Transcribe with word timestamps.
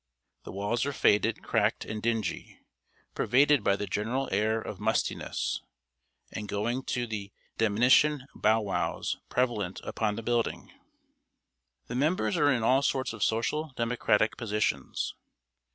The 0.45 0.51
walls 0.51 0.83
are 0.87 0.93
faded, 0.93 1.43
cracked, 1.43 1.85
and 1.85 2.01
dingy, 2.01 2.61
pervaded 3.13 3.63
by 3.63 3.75
the 3.75 3.85
general 3.85 4.27
air 4.31 4.59
of 4.59 4.79
mustiness, 4.79 5.61
and 6.31 6.47
going 6.47 6.81
to 6.85 7.05
"the 7.05 7.31
demnition 7.59 8.25
bow 8.33 8.61
wows" 8.61 9.19
prevalent 9.29 9.79
about 9.83 10.15
the 10.15 10.23
building. 10.23 10.71
The 11.85 11.93
members 11.93 12.35
are 12.35 12.49
in 12.51 12.63
all 12.63 12.81
sorts 12.81 13.13
of 13.13 13.23
social 13.23 13.73
democratic 13.75 14.37
positions. 14.37 15.13